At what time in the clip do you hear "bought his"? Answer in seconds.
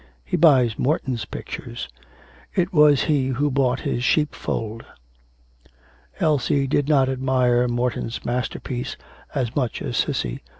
3.51-4.03